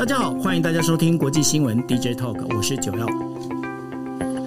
[0.00, 3.06] 大家好，欢迎大家收听国际新闻 DJ Talk，我是九曜。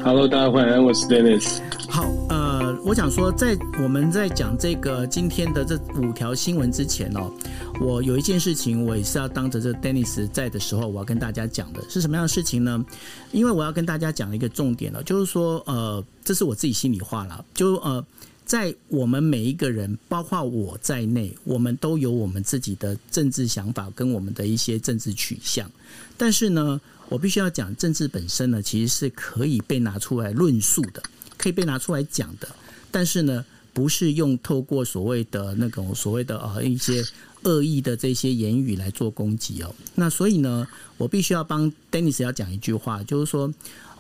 [0.04, 1.60] Hello，大家欢迎，我是 Dennis。
[1.88, 7.32] 好，呃，我想说，在我们在讲这个今天的这五条新闻之前哦，
[7.80, 12.84] 我有一件事情，我也是要当着这 Dennis 在的时候，我要跟大家讲的是什么样的事情呢？
[13.32, 18.04] 因为我要跟大家讲一个重点了，就是说，呃，这是我自己心里话了，就呃。
[18.46, 25.70] 在我们每一个人，包括我在内，我们都有我们自己的政治想法跟我们的一些政治取向。
[26.18, 26.80] 但是呢，
[27.10, 31.02] 我必须要讲，政治本身呢，其实是可以被拿出来论述的，
[31.38, 32.48] 可以被拿出来讲的。
[32.92, 33.44] 但是呢，
[33.74, 37.04] 不是用透过所谓的那种所谓的呃一些
[37.44, 39.74] 恶意的这些言语来做攻击哦。
[39.96, 40.68] 那所以呢，
[40.98, 43.54] 我必须要帮 Dennis 要讲一句话，就是说。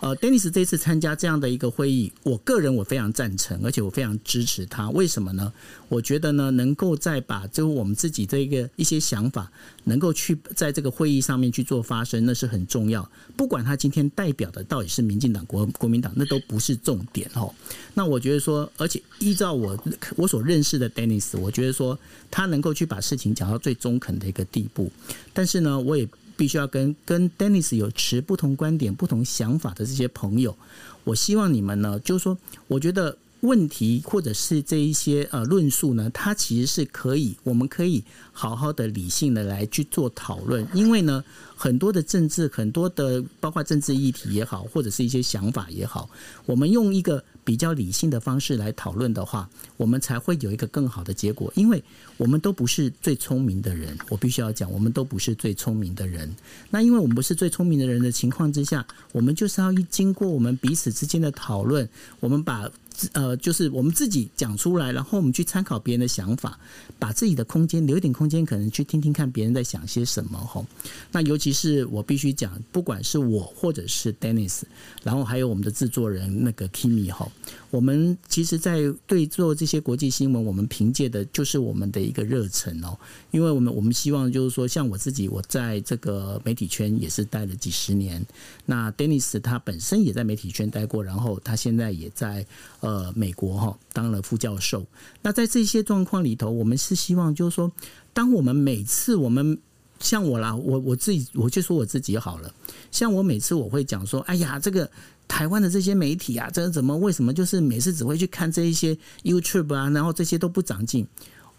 [0.04, 4.90] 呃，Dennis 这次参加这样的一个会议，我个人我非常赞成，而且我非常支持他。
[4.90, 5.54] 为什么呢？
[5.88, 9.50] 我觉得呢，能够再把就我们自己这个一些想法，
[9.86, 13.10] 能够去在这个会议上面去做发声，那是很重要。
[13.38, 17.56] 不管他今天代表的到底是民进党、国国民党，那都不是重点哦。
[17.94, 19.82] 那我觉得说，而且依照我
[20.18, 21.98] 我所认识的 Dennis，我觉得说
[22.30, 24.92] 他能够去把事情讲到最中肯的一个地步。
[25.32, 26.06] 但是呢，我也。
[26.36, 30.56] 必须要跟跟 Dennis 有持不同观点、不同想法的这些朋友，
[31.04, 41.24] 我希望你们呢，就是说，我觉得问题或者是这一些呃论述呢，它其实是可以，我们可以好好的、理性的来去做讨论，因为呢。
[41.56, 46.10] 很多的政治，很多的包括政治议题也好，或者是一些想法也好，
[46.46, 51.52] 我们用一个比较理性的方式来讨论的话，我们才会有一个更好的结果。
[51.56, 51.84] 因为
[52.18, 56.34] 我们都不是最聪明的人，我必须要讲，我们都不是最聪明的人。
[56.70, 61.88] 那因为我们不是最聪明的人的情况之下，我们就是要一经过我们彼此之间的讨论，
[62.20, 62.70] 我们把。
[63.14, 66.60] 呃，就是我们自己讲出来，然后我们去参考别人的想法，
[67.00, 70.66] 把自己的空间留一点空间，可能去听听看别人在想些什么吼。
[71.12, 74.62] 那尤其是我必须讲，不管是我或者是 Dennis，
[75.04, 77.32] 然后还有我们的制作人那个 Kimi 吼，
[77.72, 82.98] 我们其实，在对做这些国际新闻，我们凭借的就是我们的一个热忱哦。
[83.32, 88.24] 因为我们我们希望就是说，像我自己，我在这个媒体圈也是待了几十年。
[88.66, 92.46] 那 Dennis 他本身也在媒体圈待过，然后他现在也在。
[92.84, 94.86] 呃，美国哈当了副教授。
[95.22, 97.72] 那在这些状况里头，我们是希望就是说，
[98.12, 99.58] 当我们每次我们
[100.02, 102.54] 像我啦，我我自己我就说我自己好了。
[102.92, 104.90] 像我每次我会讲说，哎呀，这个
[105.30, 111.08] 台湾的这些媒体啊，这怎么为什么就是每次只会去看这一些 YouTube 啊，然后这些都不长进。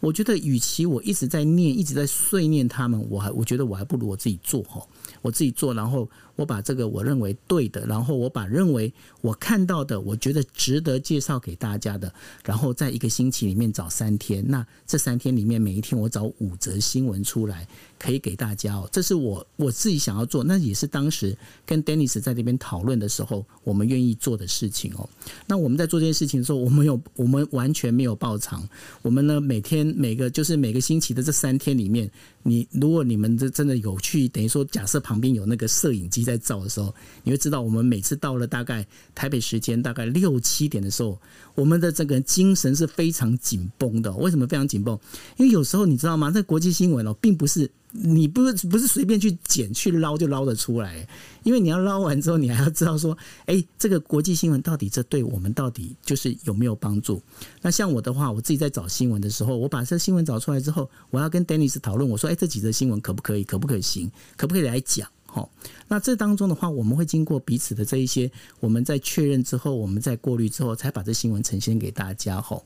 [0.00, 4.86] 我觉得，与其我一直在念，一直在碎念他们，我还我觉得我还不如我自己做哈，
[5.22, 6.06] 我自己做，然后。
[6.36, 12.12] 我把这个我认为对的，然后我把认为我看到的，我觉得值得介绍给大家的，
[12.44, 17.68] 然后在一个星期里面找三天，那这三天里面每一天我找五则新闻出来，
[18.00, 18.88] 可以给大家哦。
[18.90, 25.08] 这是我我自己想要做，那也是当时跟 Dennis 在这边讨论的时候，我们愿意做的事情哦。
[25.46, 28.68] 那我们在做这件事情的时候，我们有我们完全没有报偿，
[29.02, 32.10] 我们呢每天每个就是每个星期的这三天里面，
[32.42, 36.23] 你如果你们这真的有去，等于说假设旁边有那个摄影机。
[36.24, 41.20] 在照的时候，你会知道，我们每次到了大概台北时间大概六七点的时候，
[41.54, 44.12] 我们的这个精神是非常紧绷的。
[44.14, 44.98] 为什么非常紧绷？
[45.36, 46.30] 因为有时候你知道吗？
[46.30, 51.06] 这国际新闻哦，并不是你不是不是随便去捡去捞就捞得出来，
[51.44, 57.22] 因为你要捞完之后，你还要知道说，哎，这个国际新闻到底这对我们到底就是有没有帮助？
[57.62, 63.44] 那像我的话，我自己在找新闻的时候，我把这新闻找出来之后，我要跟 Dennis 讨论，我说，哎，这几则新闻可不可以？
[63.44, 64.10] 可不可行？
[64.36, 65.08] 可不可以来讲？
[65.34, 65.50] 好，
[65.88, 68.30] 那这当中的话，我们会经过彼此的这一些，
[68.60, 72.40] 我们在确认之后，我们在过滤之后，才把这新闻呈现给大家。
[72.40, 72.62] 哈，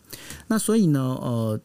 [0.47, 1.59] 那所以呢，呃，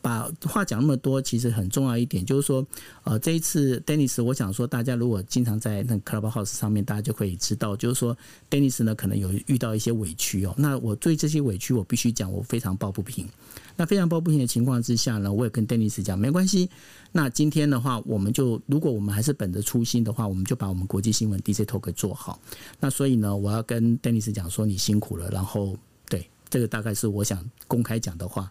[0.00, 2.66] 把话讲那么多，其实很重要一点，就是说，
[3.04, 8.16] 呃，这一次 Dennis，我想说，大家如果经常在那 Clubhouse 上面，大家就可以知道，就是说
[8.50, 10.54] ，Dennis 呢，可能有遇到一些委屈哦。
[10.56, 13.28] 那我对这些委屈，我必须讲，我非常抱不平。
[13.76, 16.68] 那非常抱不平的情况之下呢，我也跟 Dennis 讲，没关系。
[17.12, 22.40] 那今天的话，我们就如果我们还是本着初心的话，我们就把我们国际新闻 DJ Talk 做好。
[22.80, 25.30] 那所以呢，我要跟 Dennis 讲说，你辛苦了。
[25.30, 25.76] 然后，
[26.08, 28.50] 对，这个大概是我想公开讲的话。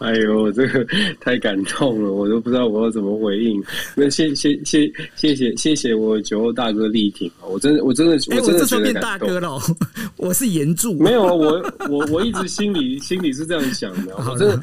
[0.00, 0.84] 哎呦，这个
[1.20, 3.62] 太感动了，我都不知道我要怎么回应。
[3.94, 9.02] 那谢谢谢谢谢谢谢我酒后大哥力挺，我真的我真的我真的觉得感动。
[9.02, 9.58] 大哥了，
[10.16, 10.94] 我是严助。
[10.94, 14.60] 没有啊，我我我一直心里心里是这样想的，我真的。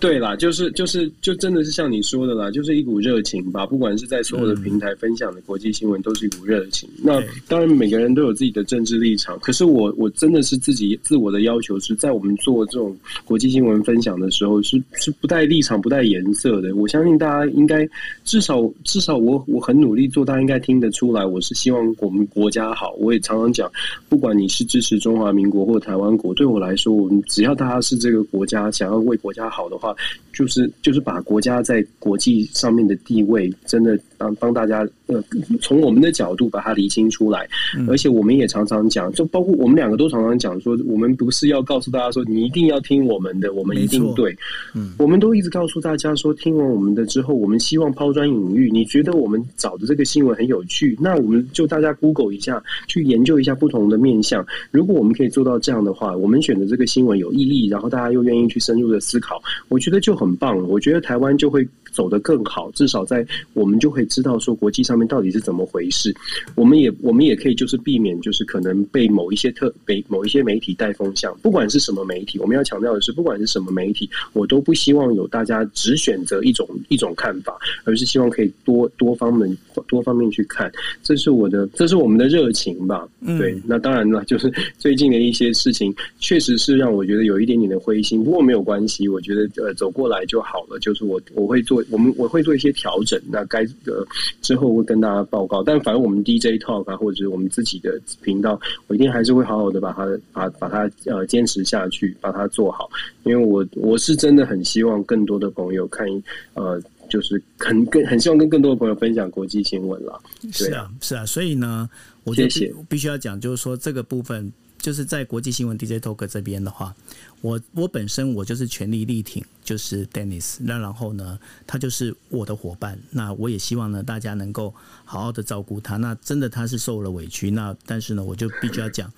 [0.00, 3.66] 对啦，就是就是就真的是像你说的啦，就是一股热情吧。
[3.66, 6.88] 不管是在所有的平台分享的国际新闻，都是一股热情。
[6.98, 9.36] 嗯、那当然，每个人都有自己的政治立场。
[9.40, 16.74] 可是我我真的是自己自我的要求是在我们做这种国际新闻分享的时候，是是不带立场、不带颜色的。
[16.76, 17.88] 我相信大家应该
[18.24, 22.92] 至少至少我我很努力做，大家应该听得出来，我是希望我们国家好。
[22.98, 23.70] 我也常常讲，
[24.08, 29.94] 不管你是支持中华民国或台湾国，对我来说，我们只要大家是这个国家想要为国家好的话。
[30.30, 35.22] 就是就是把国家在国际上面的地位，真的帮帮大家呃，
[35.62, 37.48] 从我们的角度把它理清出来。
[37.88, 44.36] 而且我们也常常讲，就包括我们两个都常常讲说，我们不是要告诉大家说你一定要听我们的，我们一定对。
[44.74, 48.70] 嗯，我们都一直告诉大家说，听完我们的之后，我们希望抛砖引玉。
[48.70, 54.44] 你觉得我们找的这个新闻很有趣，那我们就大家 Google 一下，去研究一下不同的面向。
[54.70, 60.64] 如果我们可以做到这样的话，我们选择这个新闻有意义，然后大家又愿意去深入的思考，我觉得就很棒了。
[60.64, 63.24] 我觉得台湾就会走得更好，至少在
[63.54, 66.14] 我们就会知道说国际上面到底是怎么回事。
[66.54, 79.56] 我们也我们也可以就是避免就是可能被某一些特被某一些媒体带风向，不管是什么媒体，我们要强调的是，不管是什么媒体，我都不希望有大家只选择一种一种看法，而是希望可以多多方面
[79.86, 80.70] 多方面去看。
[81.02, 83.06] 这是我的，这是我们的热情吧。
[83.38, 88.24] 对，那当然了，就是 最近的一些事情，确实是让我觉得有一点点的灰心。
[88.24, 90.78] 不过没有关系，我觉得呃走过来就好了。
[90.80, 93.20] 就是我我会做，我们我会做一些调整。
[93.30, 93.97] 那该呃
[94.42, 95.62] 之后会跟大家报告。
[95.62, 102.88] 但反正我们 DJ Talk 啊，或者是我们自己的频道，我一定还是会好好的把它把把它呃坚持下去，把它做好。
[103.24, 106.06] 因为我我是真的很希望更多的朋友看
[106.54, 106.80] 呃。
[107.10, 110.20] 就是很更很希望跟更多的朋友分享国际新闻了。
[110.52, 111.88] 是啊，是啊，所以呢，
[112.24, 112.44] 我就
[112.86, 116.94] 必须要讲，就是说这个部分，就是在国际新闻 DJ Talk 这边的话，
[117.40, 120.56] 我我本身我就是全力力挺，就是 Dennis。
[120.60, 122.98] 那然后呢，他就是我的伙伴。
[123.10, 124.74] 那我也希望呢，大家能够
[125.04, 125.96] 好好的照顾他。
[125.96, 129.12] 那真的他是受了委屈，那但是呢，我就必须要讲，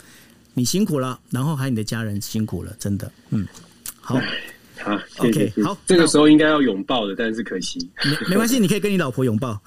[0.55, 3.47] 你辛苦了，然后还有你的家人辛苦了，真的，嗯，
[4.01, 4.19] 好。
[5.19, 9.61] ，OK，好，这个时候应该要拥抱的，但是可惜，没没关系，你可以跟你老婆拥抱。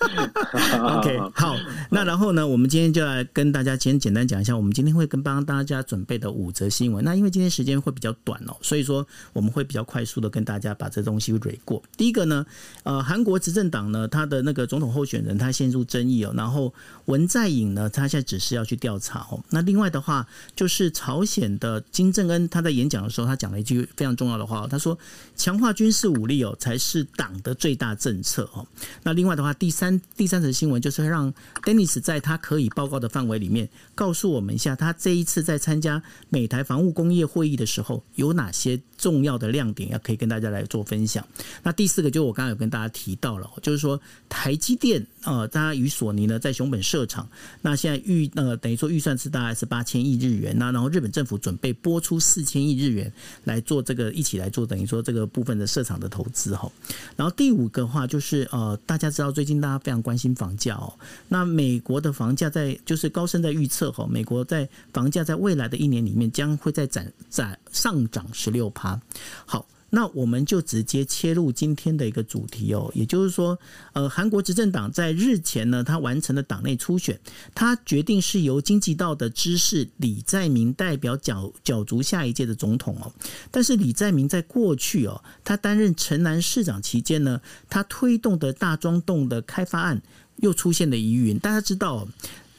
[0.98, 1.56] OK，好，
[1.90, 7.04] 那然后呢，我们今天就来跟大家先简单讲一下，我们今天会跟帮大家准备的五则新闻。
[7.04, 11.82] 那因为今天时间会比较短哦，所以说我们会比较快速的跟大家把这东西蕊过。
[11.96, 12.44] 第一个呢，
[12.82, 16.72] 呃，韩国执政党呢，他的那个总统候选人他陷入争议哦，然后
[17.04, 19.40] 文在寅呢，他现在只是要去调查哦。
[19.50, 20.26] 那另外的话，
[20.56, 24.98] 就是朝鲜的金正恩他在演讲的时候，他讲了一句非常重要的话，他说
[25.36, 28.66] 强化军事武力哦，才是党的最大政策哦。
[29.04, 30.00] 那另外的话，第三。
[30.16, 31.32] 第三则新闻就是让
[31.62, 41.26] Dennis 在他可以报告的范围里面，告诉我们一下，他这一次在参加美台防务工业会议的时候有哪些重要的亮点，要可以跟大家来做分享。
[41.62, 47.28] 那第四个就我刚刚有跟大家提到了，就是说台积电呃，大家与索尼呢在熊本设厂，
[47.60, 53.12] 那现在预呃等于说预算是大概是八千亿日元，那然后日本政府准备拨出四千亿日元
[53.44, 56.70] 来做这个一起来做等于说这个部分的设厂的投资哈。
[57.16, 60.92] 然后第五个话就是呃，大家知道最近大家非常关心房价哦。
[61.28, 69.00] 那美国的房价在就是高盛在预测哈，美国在房价在未来的一年里面将会再涨涨上涨十六趴。
[69.44, 73.58] 好，那我们就直接切入今天的一个主题哦，也就是说，
[73.92, 77.18] 呃，韩国执政党在日前呢，他完成了党内初选，
[77.54, 83.12] 他决定是由经济道的知事李在明代表角角逐下一届的总统哦。
[83.50, 90.00] 但是李在明在过去哦，他担任城南市长期间呢，他推动的大庄洞的开发案
[90.36, 91.38] 又出现了疑云。
[91.38, 92.06] 大家知道，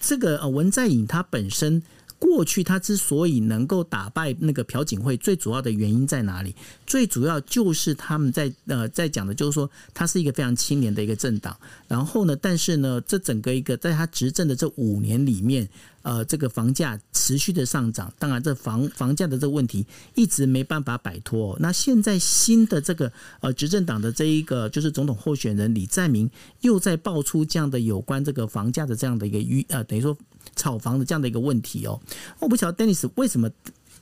[0.01, 1.82] 这个呃文在寅他本身。
[2.22, 6.56] 过去他之所以能够打败那个朴槿惠，最主要的原因在哪里？
[6.86, 11.58] 最主要就是他们在呃在讲的，就是说他是一个非常清廉的一个政党。
[11.88, 15.68] 然后呢，但是呢，这整个一个在他执政的这五年里面，
[16.04, 18.13] 呃，这个房价持续的上涨。
[18.20, 21.58] 当然，这房房价的这个问题一直没办法摆脱。
[21.60, 26.30] 那现在新的这个呃执政党的这一个就是总统候选人李在明，
[26.62, 30.16] 又在爆出这样的有关这个房价的这样的一个预呃，等于说。
[30.55, 32.00] 炒房的这样的一个问题哦，
[32.39, 33.50] 我不晓得 Dennis 为什么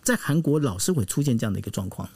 [0.04, 2.08] 在韩国老是会出现这样的一个状况。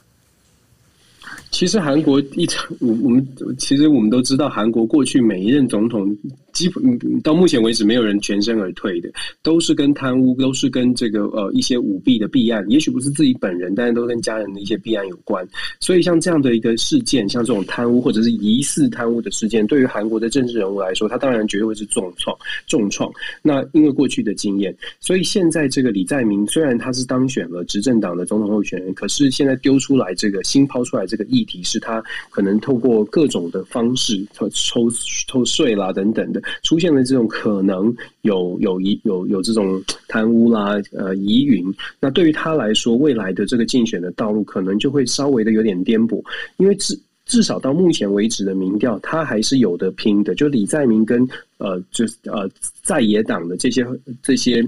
[1.50, 3.26] 其实韩国一场，我我们
[3.58, 6.14] 其实我们都知道，韩国过去每一任总统
[6.54, 9.10] 基本到目前为止没有人全身而退的，
[9.42, 15.46] 都是跟贪污，都是跟这个呃一些舞弊的弊案，也许不是自己本人，但是都跟家人的一些弊案有关。
[15.80, 22.36] 所以像这样的一个事件，像这种贪污或者是疑似贪污的事件，对于韩国的政治人物来说，他当然绝对会是重创
[22.68, 23.10] 重创。
[23.42, 34.88] 那因为过去的经验，所以现在这个李在明虽然他是当选了执政党的总统候选人，可是现在丢出来这个新抛出来这个议题，是他可能透过各种的方式抽抽
[35.26, 36.43] 抽税啦等等的。
[36.62, 41.64] 出现了这种可能有有疑有有这种贪污啦呃疑云，
[42.00, 46.22] 那对于他来说，未来的这个竞选的道路可能就会稍微的有点颠簸，
[46.56, 50.34] 因为至至少到目前为止的民调，他还是有得拼的。
[50.34, 51.26] 就李在明跟
[51.58, 52.48] 呃就呃
[52.82, 53.86] 在野党的这些
[54.22, 54.62] 这些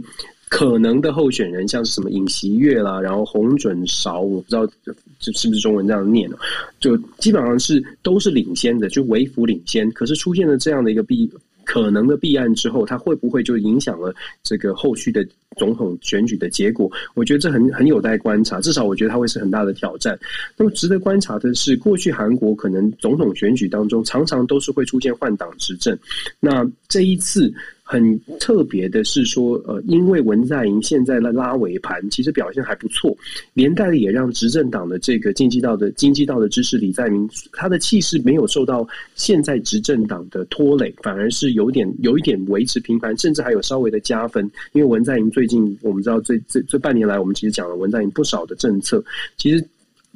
[0.49, 4.67] 可能的候选人，像是什么尹锡悦啦，然后洪准韶，我不知道
[5.19, 6.31] 这是不是中文这样念？
[6.81, 9.91] 就基本上是都是领先的，就微幅领先。
[9.91, 11.31] 可是出现了这样的一个弊。
[11.67, 16.91] 可能的弊案之后，它会不会就影响了这个后续的总统选举的结果？
[17.15, 18.61] 我觉得这很很有待观察。
[18.61, 20.19] 至少我觉得它会是很大的挑战。
[20.57, 25.99] 那么值得观察的是，过去韩国可能总统选举当中常常都是会出现换党执政。
[26.39, 27.53] 那这一次。
[27.89, 33.17] 很特别的是说，呃，因为文在寅现在的拉尾盘，其实表现还不错，
[33.55, 38.85] 连带的也让执政党的这个京畿道的经济道的支持李在明，他的气势没有受到
[39.15, 44.51] 现在执政党的拖累，反而是有点有一点维持平盘，甚至还有稍微的加分。
[44.73, 49.03] 因为文在寅最近我们知道这这这半年来，我们其实讲了文章，有不少的政策，
[49.37, 49.67] 其实。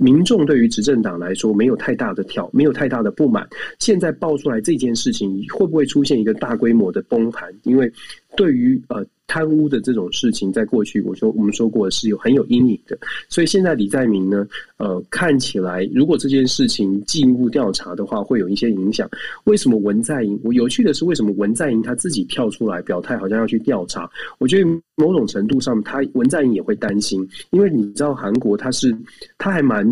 [0.03, 3.47] 民众对于执政党来说没有太大的挑，没有太大的不满。
[3.79, 7.53] 现在爆出来这件事情，会不会出现一个大规模的崩盘？
[7.65, 7.93] 因为
[8.35, 9.05] 对于呃。
[9.31, 14.45] 贪污的这种事情，在过去我说我们说过是有很有阴影的，所以现在李在明呢，
[14.79, 19.09] 呃，看起来如果这件事情进一步调查的话，会有一些影响。
[19.45, 20.37] 为什么文在寅？
[20.43, 24.11] 我有趣的是，为什么文在寅他自己跳出来表态，好像要去调查？
[24.39, 28.93] 我觉得某种程度上，他文在寅也会担心，因为你知道韩国他是
[29.39, 29.87] 他还蛮。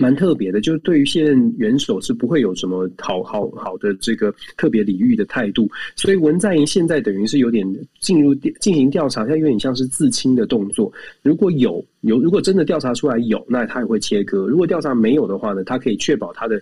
[0.00, 7.66] 蛮特别的，就是对于现任元首是不会有什么好好好的这个特别礼遇的态度，所以文在寅现在等于是有点
[8.00, 10.90] 进入进行调查，他有点像是自清的动作。
[11.22, 16.60] 如果有有，如果真的调查出来有，那他也会切割；如果调查没有的话呢，他可以确保他的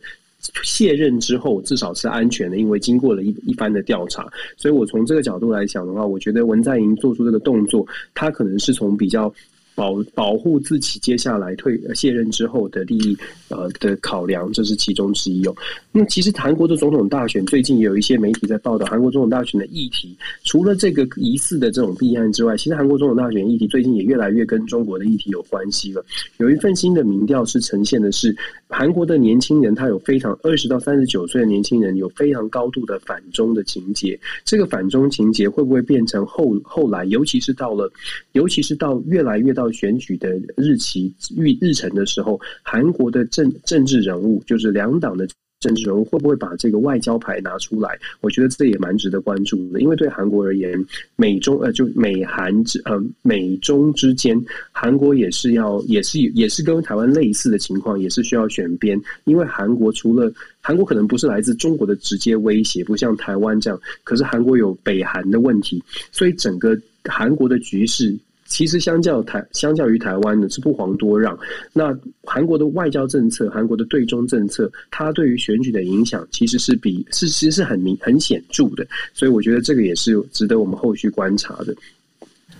[0.63, 4.27] 卸任之后至少是安全的，因为经过了一一番的调查。
[4.57, 9.33] 所以我从这个角度来讲的话，我觉得文在寅做出这个动作，他可能是从比较。
[9.81, 13.17] 保保护自己接下来退卸任之后的利益，
[13.49, 15.57] 呃的考量，这是其中之一哦。
[15.91, 26.05] 那其实韩国的总统大选最近有一些媒体在报道韩国总统大选的议题，除了这个疑似的这种弊案之外，其实韩国总统大选议题最近也越来越跟中国的议题有关系了。
[26.37, 28.37] 有一份新的民调是呈现的是
[28.71, 34.19] 韩国的年轻人，他有非常二十到三十九岁的年轻人有非常高度的反中的情节。
[34.45, 37.91] 这个反中情节会不会变成后后来，尤其是到了，
[38.33, 39.69] 尤其是到越来越到。
[39.81, 45.27] 选举的日期日日程的时候，韩国的政政治人物，就是两党的
[45.61, 47.99] 政治人物，会不会把这个外交牌拿出来？
[48.23, 50.83] 我觉得这也蛮值得关注的，因为对韩国而言，
[51.17, 66.75] 美中呃就美韩之呃美中之间，韩国也是要也是也是跟台湾类似的情况，也是需要选边，因为韩国除了韩国可能不是来自中国的直接威胁，不像台湾这样，可是韩国有北韩的问题，所以整个
[67.05, 68.17] 韩国的局势。
[68.50, 71.38] 其实相较台，相较于台湾呢，是不遑多让。
[71.73, 78.85] 那韩国的外交政策，韩国的对中政策，它对于选举的影响，其实是比是其实是很明很显著的。
[79.14, 81.75] 所以我觉得这个也是值得我们后续观察的。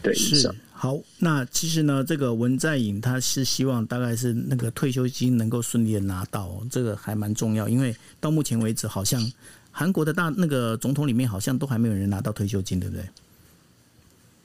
[0.01, 0.97] 对，是好。
[1.19, 7.69] 那其实呢，这个文在寅他是希望大概是那个退休金能够顺利的拿到，这个还蛮重要。
[7.69, 9.21] 因为到目前为止，好像
[9.73, 13.05] 韩国的大那个总统里面，好像都还没有人拿到退休金，对不对？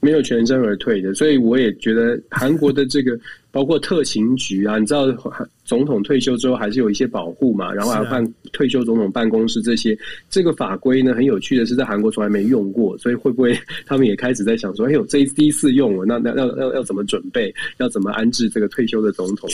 [0.06, 3.20] 没有全身而退的，所以我也觉得韩国的这个
[3.56, 5.08] 包括特勤局啊，你知道。
[5.66, 9.94] 总统退休之后还是有一些保护嘛，然后还要办退休总统办公室这些。
[9.96, 9.98] 啊、
[10.30, 19.50] 这个法规呢，很有趣的是在韩国从来没用过，所以会不会他们也开始在想说，哎呦，这第一次用了，那那要要要怎么准备，要怎么安置这个退休的总统，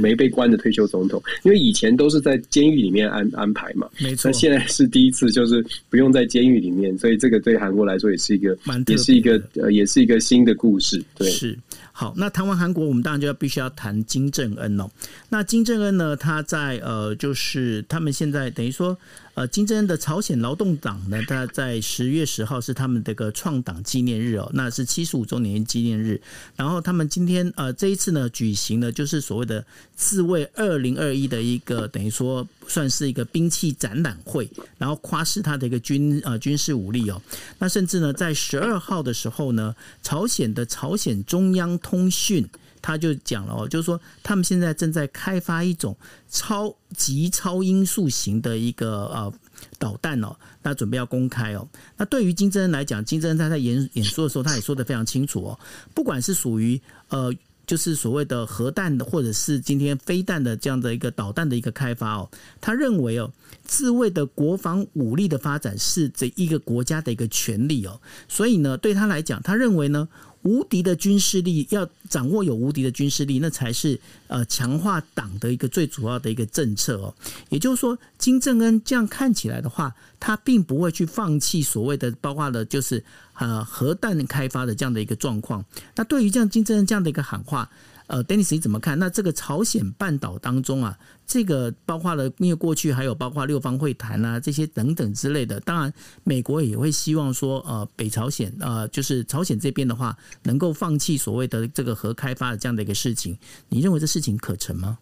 [0.00, 1.20] 没被关的退休总统？
[1.42, 4.30] 因为以前都是在监狱里面安安排嘛，没错。
[4.30, 11.02] 那现在是第一次，就是不用在监狱里面，所以这个对韩国来说也是一个，也是一个呃，也是一个新的故事。
[11.16, 11.58] 对，是。
[11.98, 14.86] 好，那谈完韩国，我们当然就要必须要谈金正恩哦。
[15.30, 18.98] 那金正恩呢，他在呃，就是他们现在等于说。
[19.36, 26.18] 呃，金正恩的朝鲜劳动党呢，他在十月十号是他们这个创党纪念日哦，那是七十五周年纪念日。
[26.56, 29.62] 然后他们今天呃这一次呢举行的就是所谓的
[29.94, 37.20] 自卫二零二一的一个等于说算是一个兵器展览会，然后夸示他的一个军呃军事武力哦。
[37.58, 42.48] 那甚至呢在十二号的时候呢，朝鲜的朝鲜中央通讯。
[42.86, 45.96] 他就讲了哦，就是说他们现在正在开发一种
[46.30, 49.32] 超级超音速型的一个呃
[49.76, 51.68] 导弹哦，那准备要公开哦。
[51.96, 55.58] 那对于金正恩来讲，金正恩他在演演说的时候，他也说得非常清楚哦，
[55.96, 57.34] 不管是属于呃
[57.66, 63.28] 就是所谓的核弹的，或者是今天飞弹的这样的一个导弹的一个开发哦，他认为哦，
[63.64, 70.06] 自卫的国防武力的发展是这一个国家的一个权利哦，所以呢，对他来讲，他认为呢。
[70.46, 77.14] 无敌的军事力，要掌握有无敌的军事力，那才是呃强化党的一个最主要的一个政策哦。
[77.48, 83.02] 也就是说，金正恩这样看起来的话，他并不会去放弃所谓的包括了就是
[83.34, 85.64] 呃核弹开发的这样的一个状况。
[85.96, 87.68] 那对于这样金正恩这样的一个喊话。
[88.08, 88.96] 呃，Dennis 你怎么看？
[89.00, 90.96] 那这个朝鲜半岛当中啊，
[91.26, 95.58] 这个包括了，因为过去还有包括六方会谈啊，这些等等之类的。
[95.60, 95.92] 当然，
[96.22, 103.36] 美国也会希望说，呃，北朝鲜，呃，就是朝鲜这边的话，能够放弃所谓的这个核开发的这样的一个事情。
[103.68, 104.98] 你认为这事情可成吗？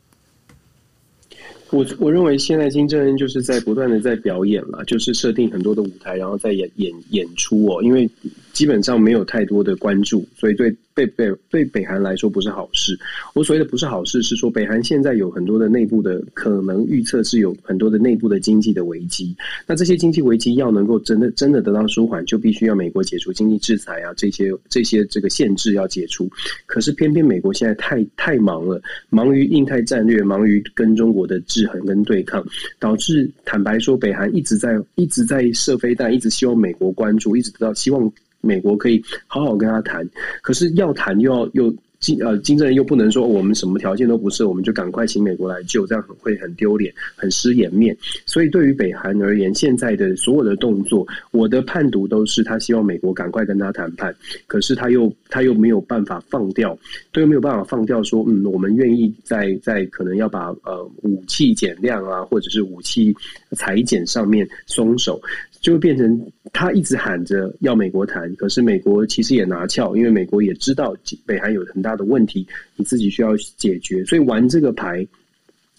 [1.70, 8.08] 我我认为现在金正恩就是在不断的在表演了，就是设定很多的舞台，然后在演演演出哦，因为
[8.54, 10.74] 基本上没有太多的关注，所以对。
[10.96, 12.96] 对北对北韩来说不是好事。
[13.34, 19.34] 我所谓的不是好事，是说北韩现在有很多的内部的可能预测是有很多的内部的经济的危机。
[19.66, 26.30] 那这些经济危机要能够真的真的得到舒缓，就必须要美国解除经济制裁啊，这些这些这个限制要解除。
[26.64, 28.80] 可是偏偏美国现在太太忙了，
[29.10, 32.46] 忙于印太战略，忙于跟中国的制衡跟对抗，
[32.78, 38.12] 导致坦白说，北韩一直在一直在射飞弹，一直希望美国关注，一直得到希望。
[38.44, 40.08] 美国可以好好跟他谈，
[40.42, 47.96] 可是要谈又要又金呃金正恩又不能说我们什么条件都不是，我们就赶快请美国来救，这样很会很丢脸，很失颜面。
[48.26, 54.14] 所以对于北韩而言，现在的所有的动作，我的判读都是他希望美国赶快跟他谈判，
[54.46, 56.78] 可是他又他又没有办法放掉，
[57.10, 63.16] 他又没有办法放掉说，嗯，我们愿意在在可能要把呃武器减量啊，或者是武器
[63.52, 65.18] 裁减上面松手。
[65.64, 70.94] 就会变成他一直喊着要美国谈，可是美国其实也拿翘，因为美国也知道
[71.24, 75.06] 北韩有很大的问题，你自己需要解决，所以玩这个牌，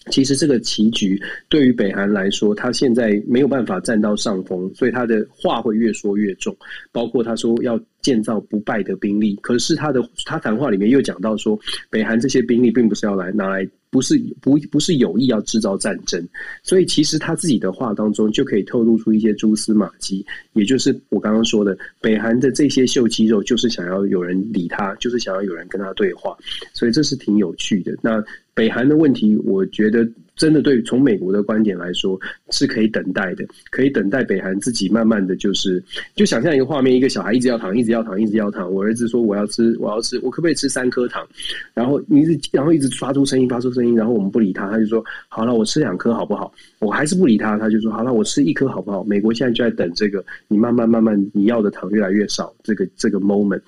[0.09, 6.57] 其实这个棋局对于北韩来说，他现在没有办法占到上风，所以他的话会越说越重，
[6.91, 11.59] 包括他说要建造不败的兵力，可是他的他谈话里面又讲到说，
[11.91, 13.67] 北韩这些兵力并不是要来拿来。
[13.95, 16.21] 不是不不是有意要制造战争，
[16.63, 26.37] 所以其实他自己的话当中就可以透露出一些蛛丝马迹，也就是我刚刚说的，北韩的这些秀肌肉就是想要有人理他，就是想要有人跟他对话，
[26.73, 27.95] 所以这是挺有趣的。
[28.01, 28.21] 那
[28.53, 30.05] 北韩的问题，我觉得。
[30.35, 32.19] 真的对，从美国的观点来说
[32.49, 35.81] 是可以等待的，可以等待北韩自己慢慢的就是，
[36.15, 38.71] 就想象一个画面，一个小孩一直要糖，一直要糖，一直要糖。
[38.71, 41.25] 我儿子说我要吃，我要吃，我可不可以吃三颗糖？
[41.73, 46.53] 然后你一直，然后一直发出声音，发出声音，然后我们不理他，他就说好了，我吃两颗好不好？
[46.79, 49.03] 我还是不理他，他就说好了，我吃一颗好不好？
[49.05, 53.61] 美国现在就在等这个，你慢慢慢慢你要的糖越来越少，这个这个 moment。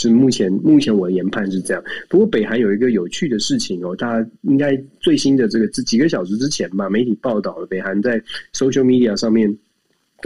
[0.00, 8.18] 是目前目前我的研判是这样，不过北韩有一个有趣的事情哦，大家应该最新的这个这几个小时之前吧，媒体报道了北韩在
[8.54, 9.54] social media 上面，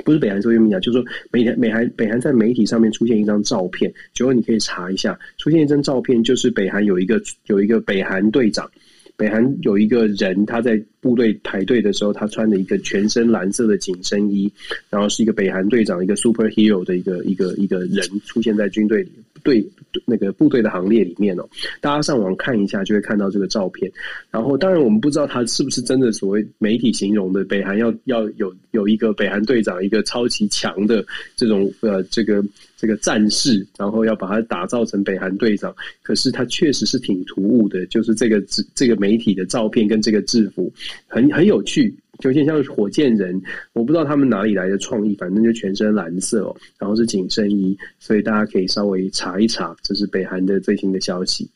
[0.05, 8.71] 不是北韩 social media，就是说美美韩北韩在媒体上面出现一张照片，结果你可以查一下，出现一张照片就是北韩有一个有一个北韩队长，
[9.17, 14.51] 北韩有一个人他在部队排队的时候，他穿的一个全身蓝色的紧身衣，
[14.91, 19.13] 然后是一个北韩队长一个 superhero 的一个一个一个人出现在军队里。
[19.45, 19.65] 队
[20.05, 21.49] 那个部队的行列里面哦，
[21.81, 23.89] 大家上网看一下就会看到这个照片。
[24.33, 31.05] 然后，当然我们不知道他是不是真的所谓媒体形容的北韩要要有有一个北韩队长，一个超级强的
[31.37, 32.43] 这种呃这个
[32.85, 35.75] 这个战士，然后要把他打造成北韩队长。
[36.03, 38.45] 可是他确实是挺突兀的，就是这个
[38.75, 40.71] 这个媒体的照片跟这个制服
[41.07, 41.97] 很很有趣。
[42.19, 43.41] 就有点像火箭人，
[43.73, 51.51] 我不知道他们哪里来的创意，反正就全身蓝色哦，然后是紧身衣，所以大家可以稍微查一查，这是北韩的最新的消息。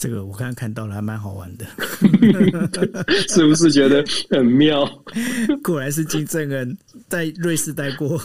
[0.00, 1.66] 这个我刚刚看到了，还蛮好玩的，
[3.28, 4.88] 是不是觉得很妙？
[5.62, 6.74] 果然是金正恩
[7.06, 8.18] 在瑞士待过。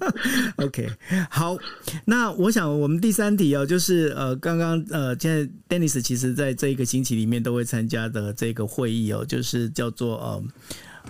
[0.56, 0.88] OK，
[1.28, 1.58] 好，
[2.06, 10.42] 那我想我们第三题哦，就是呃，刚刚呃，现在 Dennis 其实在这一个星期里面都会参加的这个会议哦，就是叫做呃。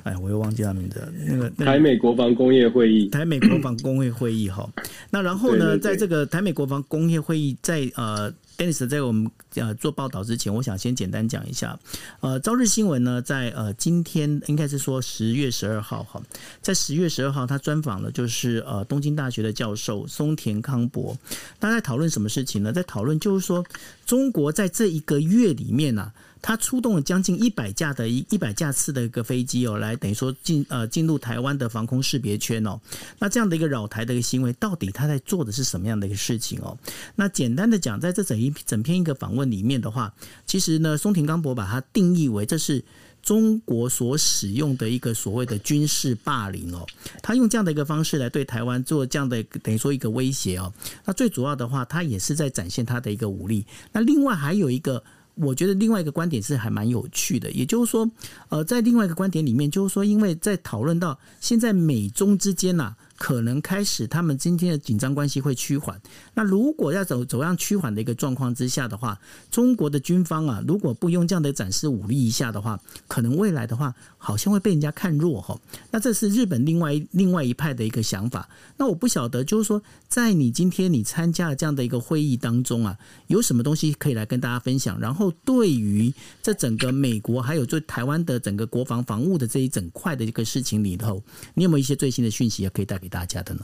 [0.05, 4.67] 哎，我又忘记他名字，那个、那个、台美国防工业会议，台美国防工业会议哈。
[5.11, 11.81] 那然后呢，在这个台美国防工业会议在，在呃 Denis 在我们呃做报道之前，我想先简单讲一下。
[12.21, 16.21] 呃，朝日新闻呢，在呃今天应该是说十月十二号哈，
[16.61, 21.17] 在十月十二号，他专访了就是呃东京大学的教授松田康博。
[21.59, 22.71] 他在讨论什么事情呢？
[22.71, 23.65] 在讨论就是说，
[24.05, 32.81] 中国在这一个月里面呢、他出动了将近一百架的一一百架次的一个飞机哦，来等于说进呃进入台湾的防空识别圈哦。
[33.19, 36.77] 那这样的一个扰台的一个行为，到底他在做的是什么样的一个事情哦？
[37.15, 40.15] 那简单的讲，在这整一整篇一个访问里面的话，
[40.47, 42.83] 其实呢，松田刚博把它定义为这是
[43.23, 46.87] 中国所使用的一个所谓的军事霸凌哦。
[47.23, 50.73] 他用这样的一个方式来对台湾做这样的等于说一个威胁哦。
[51.05, 53.67] 那最主要的话，他也是在展现他的一个武力。
[53.93, 55.03] 那另外还有一个。
[55.41, 58.09] 我觉得另外一个观点是还蛮有趣的，也就是说，
[58.49, 66.01] 呃，在另外一个观点里面，就是说，因为在讨论到现在美中之间呐、可能开始，他们今天的紧张关系会趋缓。
[66.33, 75.61] 那如果要走走向趋缓的一个状况之下的话，中国的军方啊，如果不用这样的展示武力一下的话，可能未来的话，好像会被人家看弱哈。
[75.91, 78.49] 那这是日本另外另外一派的一个想法。
[78.79, 84.99] 那我不晓得，就是说，在你今天你参加了这样的一个会议当中啊，有什么东西可以来跟大家分享？
[84.99, 86.11] 然后对于
[86.43, 93.10] 这整个美国还有对台湾的整个国防防务的这一整块的一个事情里头，你有没有一些最新的讯息也可以带给？
[93.11, 93.61] 大家的呢？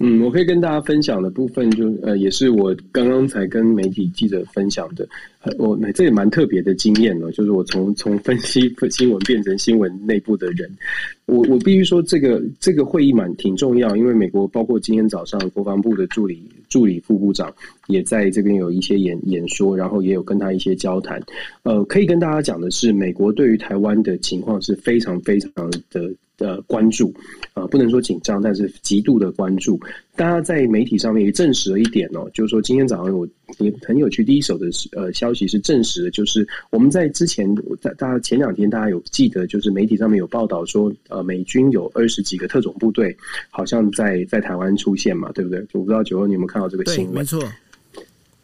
[0.00, 5.08] 嗯，我可以跟大家分享的部分就，呃，也是我刚刚才跟媒体记者分享的。
[5.56, 10.68] 我这也蛮特别的经验呢，就是我从从分析 新闻变成新闻内部的人，
[11.26, 17.54] 我我必须说，这个这个会议蛮挺重要，因为美国包括今天早上国防部的助理助理副部长
[17.86, 21.22] 也在这边有一些演演说，然后也有跟他一些交谈。
[21.62, 26.12] 呃，可以跟大家讲的是，美国对于台湾的情况是非常非常的。
[26.36, 27.14] 的关注
[27.52, 29.78] 啊、呃，不能说紧张，但是极度的关注。
[30.16, 33.26] 大家在媒体上面也证实了一点哦，就是说今天早上有
[33.58, 37.48] 也很有趣，第一手的呃消息是证实的，就是我们在之前
[37.80, 43.16] 在大家前两天大家有记得，就是媒体上面有报道说，呃，美军有二十几个特种部队
[43.50, 45.58] 好像在在台湾出现嘛，对不对？
[45.72, 47.14] 我不知道九欧你有没有看到这个新闻？
[47.14, 47.42] 没错。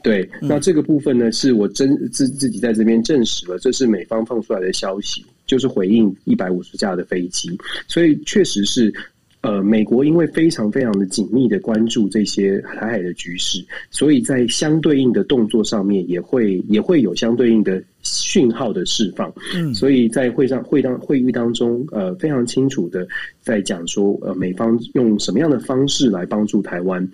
[0.02, 7.58] 对，那这个部分呢，是我真自自己在这边证实了，这是美方放出来的消息，就是回应一百五十架的飞机，
[7.88, 8.94] 所以确实是，
[9.40, 13.60] 呃，美国因为非常非常的紧密的关注这些台海的局势，
[13.90, 19.32] 所以在相对应的动作上面也会也会有相对应的讯号的释放。
[19.56, 23.04] 嗯，所以在会上会当会议当中，呃，非常清楚的
[23.40, 27.04] 在讲说，呃，美方用什么样的方式来帮助台湾。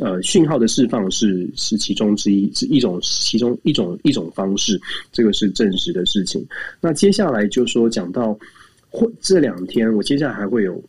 [0.00, 4.80] 呃，讯号的释放是是其中之一，是一种其中一种一种方式，
[5.12, 6.42] 这个是证实的事情。
[6.80, 8.38] 那接下来就说讲到
[8.88, 10.82] 会这两天，我接下来还会有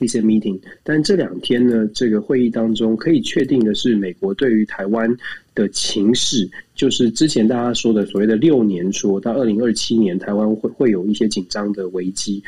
[0.00, 5.14] 一些 meeting，但这两天呢，这个会议当中可以确定的是，美国对于台湾
[5.54, 12.42] 的情势，就是之前大家说的所谓的六年说到二零二七年，台湾会会有一些紧张的危机。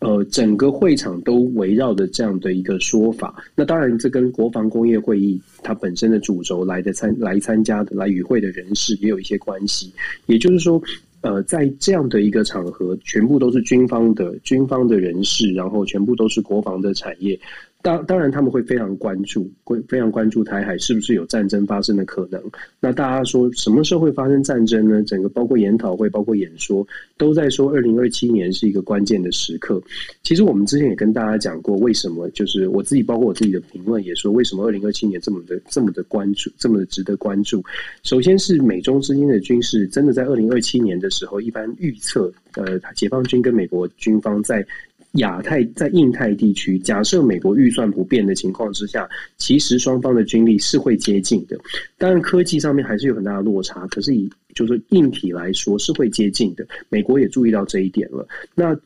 [0.00, 3.42] 呃，整个会场都围绕着这样的一个说法。
[3.54, 9.92] 那当然，这跟国防工业会议它本身的主轴来的参来参加的来与会的人士也有一些关系。
[10.26, 10.82] 也就是说，
[11.22, 17.38] 呃，在这样的一个场合，全部都是军方的军方的人士，然后全部都是国防的产业。
[17.84, 22.42] 当当然，他们会非常关注，会非常关注台海是不是有战争发生的可能。
[22.80, 25.02] 那大家说什么时候会发生战争呢？
[25.02, 26.86] 整个包括研讨会、包括演说，
[27.18, 29.82] 都在说二零二七年是一个关键的时刻。
[30.22, 37.62] 其实我们之前也跟大家讲过，为什么就是我自己，包括我自己的评论也说，为什么二零二七年这么的这么的关注，这么值得关注。
[38.02, 44.66] 首先是美中之间的军事，真的在二零二七年的时候，一般预测，呃，解放军跟美国军方在。
[45.14, 51.58] 亚太在印太地区，假设美国预算不变的情况之下，其实双方的军力是会接近的。
[51.98, 56.66] 当然，科技上面还是有很大的落差，可是以就是硬体来说是会接近的。
[56.88, 58.26] 美国也注意到这一点了。
[58.54, 58.76] 那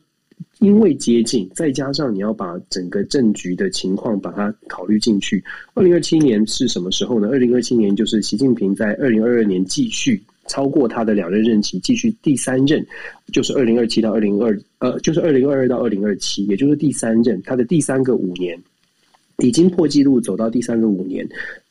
[0.59, 5.43] 因为接近，再加上你要把整个政局的情况把它考虑进去。
[5.73, 7.27] 二零二七年是什么时候呢？
[7.29, 10.21] 二零二七年就是习近平在二零二二年继续。
[10.49, 12.85] 超过他的两任任期，继续第三任，
[13.31, 18.59] 就是二零二七到二零二，呃，就是二零二二到二零二七，也就是第三任，他的第三个五年，
[19.37, 21.25] 已经破纪录走到第三个五年，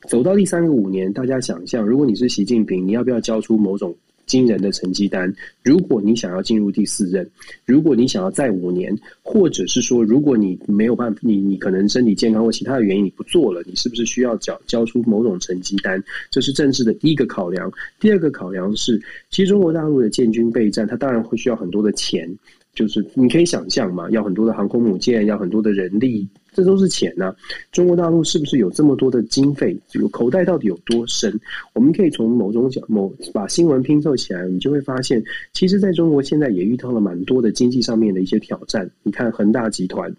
[0.08, 3.94] 走到第三个五年，大家想象，如果你是习近平，你要不要交出某种？
[4.28, 5.34] 惊人的成绩单。
[5.64, 7.28] 如果你想要进入第四任，
[7.64, 16.00] 如果你想要再五年，或者是说，如果你没有办法，你你可能身体健康或其他的原因你不做了，你是不是需要交交出某种成绩单？
[16.30, 17.68] 这是政治的第一个考量。
[17.98, 22.30] 第二个考量是，其实中国大陆的建军备战，它当然会需要很多的钱。
[22.74, 26.28] 就是你可以想象嘛，要很多的航空母舰，要很多的人力，
[26.58, 27.32] 这都是钱呢、
[27.70, 29.78] 中国大陆是不是有这么多的经费？
[29.86, 31.32] 这个口袋到底有多深？
[31.72, 38.90] 我们可以从某种角某把新闻拼凑起来，你就会发现，其实在中国现在也遇到了蛮多的经济上面的一些挑战。
[39.04, 40.12] 你看恒大集团。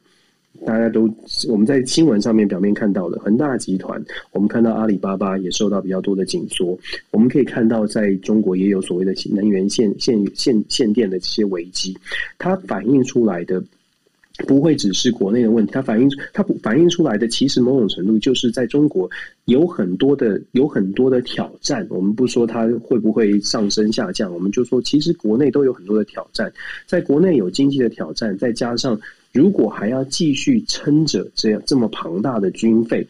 [0.66, 1.08] 大家都
[1.48, 6.78] 我们在新闻上面表面看到的恒大集团，我们看到阿里巴巴也受到比较多的紧缩。
[7.12, 11.96] 我们可以看到，在中国也有所谓的能源限限限限电的这些危机，
[12.38, 13.64] 它反映出来的
[14.48, 19.10] 不会只是国内的问题，它反映它反映出来的其实某种程度就是在中国
[19.46, 21.86] 有很多的有很多的挑战。
[21.90, 26.52] 我们不说它会不会上升下降，我们就说其实国内都有很多的挑战，
[26.86, 29.00] 在国内有经济的挑战，再加上。
[29.32, 33.08] 如果还要继续撑着这样这么庞大的军费，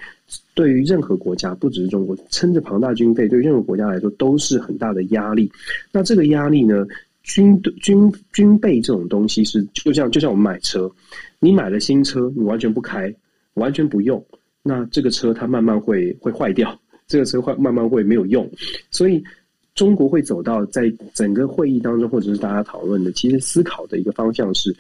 [0.54, 5.50] 对于任何国家，不只是中国，撑着庞大军费，对任何国家来说都是很大的压力。
[5.94, 6.86] 那这个压力呢？
[7.30, 10.92] 军军军备这种东西是就像就像我们买车，
[11.40, 13.14] 你买了新车，你完全不开，
[13.54, 14.24] 完全不用，
[14.64, 18.50] 那这个车它慢慢会会坏掉，这个车会慢慢会没有用。
[18.92, 19.24] 所以
[19.76, 24.76] 中国会走到在整个会议当中，或者是大家讨论的，其实思考的一个方向是。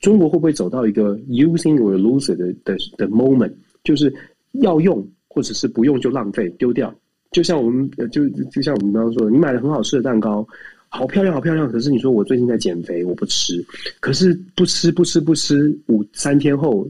[0.00, 3.52] 中国会不会走到一个 using or loser 的的的 moment，
[3.84, 4.12] 就是
[4.54, 6.92] 要用或者是不用就浪费丢掉？
[7.30, 10.44] 就像我们就就像我们刚刚说的，你买了很好吃的蛋糕，
[10.92, 13.64] 好漂亮好漂亮，可是你说我最近在减肥，我不吃，
[13.98, 16.86] 可是不吃不吃不吃，五三天后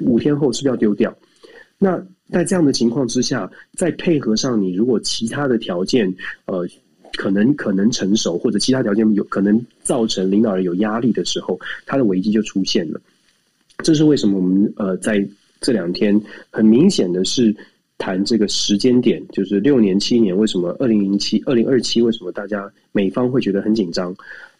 [0.00, 1.14] 五天后是不是要丢掉？
[1.78, 6.12] 那在这样的情况之下，再配合上你如果其他的条件，
[6.46, 6.66] 呃。
[7.18, 12.98] 可能可能成熟，或者其他条件有可能造成领导人有压力的时候，他的危机就出现了。
[13.84, 15.22] 这是为什么我们呃在
[15.60, 17.54] 这两天很明显的是
[18.02, 24.12] 谈这个时间点，就是六年七年，为什么二零零七、二零二七，为什么大家美方会觉得很紧张？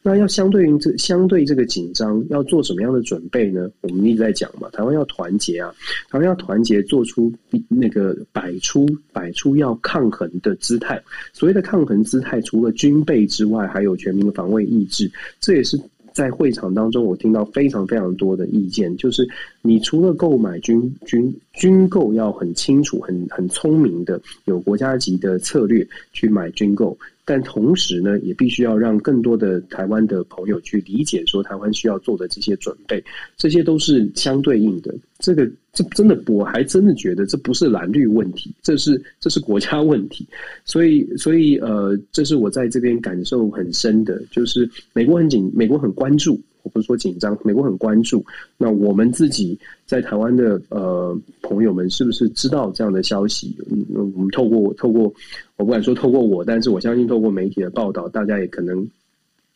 [0.04, 3.68] 那要相对于这相对这个紧张，要做什么样的准备呢？
[3.80, 5.74] 我们一直在讲嘛，台湾要团结啊，
[6.10, 7.32] 台湾要团结，做出
[7.68, 11.02] 那个摆出摆出要抗衡的姿态。
[11.32, 15.10] 所谓的抗衡姿态，除了军备之外，还有全民防卫意志。
[15.40, 15.78] 这也是
[16.12, 19.26] 在会场当中我听到非常非常多的意见，就是
[19.62, 26.98] 你除了购买军军军购要很清楚、很很聪明的有国家级的策略去买军购。
[27.24, 33.02] 但同时呢，也必须要让更多的台湾的朋友去理解，说台湾需要做的这些准备，
[33.36, 34.92] 这些都是相对应的。
[35.20, 40.26] 这个这真的，我还真的觉得这不是蓝绿问题，这是这是国家问题。
[40.64, 46.40] 所以，所以呃，这是我在这边感受很深的，就是美国很紧，美国很关注。
[46.62, 48.24] 我不是说紧张，美国很关注。
[48.56, 53.56] 那我们自己在台湾的呃朋友们，是不是知道这样的消息？
[53.70, 55.12] 嗯，我们透过透过，
[55.56, 58.88] 我不敢说透过我，但是我相信透过媒体的报道，大家也可能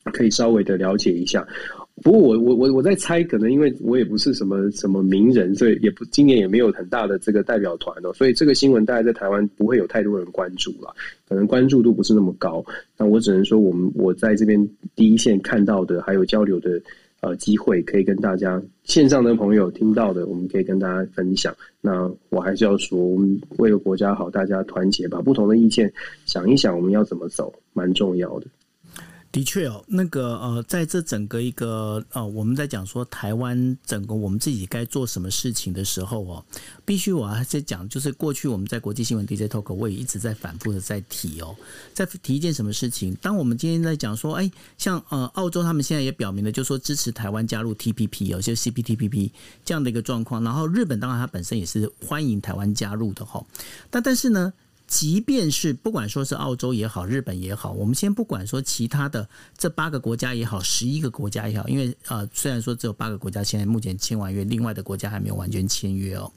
[0.04, 1.46] 可以稍微的了解一下。
[2.02, 10.94] 不过我我我我在猜，可能因为我也不是什么什么名人，所以也不今年也没有很大的这个代表团哦，所以这个新闻大概在台湾不会有太多人关注了，
[11.26, 12.62] 可能关注度不是那么高。
[12.98, 16.78] 那我只能说，我们我在这边第一线看到的，还有交流的
[17.20, 21.56] 呃机会，可以跟大家线上的朋友听到的，我们可以跟大家分享。
[21.80, 25.90] 那我还是要说，我们为了国家好，大家团结，把不同的意见
[26.26, 28.46] 想一想，我们要怎么走，蛮重要的。
[29.36, 36.42] 的确哦，那个呃，在这整个一个呃，我们在讲说台湾整个我们自己该做什么事情的时候哦，
[36.86, 41.54] 必须我还在讲，就是过去我们在国际新闻 DJ Talk 我也一直在反复的在提哦，
[41.92, 43.14] 在提一件什么事情。
[43.20, 49.30] 当我们今天在讲说，哎，像呃澳洲他们现在也表明了，就说支持台湾加入 TPP 有些 CPTPP
[49.66, 53.44] 这样的一个状况，然后日本当然它本身也是欢迎台湾加入的哈，
[53.90, 54.50] 但但是呢。
[54.86, 66.32] 即便是不管说是澳洲也好，日本也好，我们先不管说其他的这八个国家也好，十一个国家也好，因为呃，虽然说只有八个国家现在目前签完约，另外的国家还没有完全签约哦，